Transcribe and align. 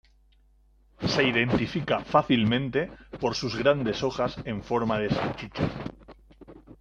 Se 1.05 1.23
identifica 1.23 2.03
fácilmente 2.03 2.91
por 3.19 3.35
sus 3.35 3.55
grandes 3.55 4.01
hojas 4.01 4.35
en 4.45 4.63
forma 4.63 4.97
de 4.97 5.11
salchicha. 5.11 5.69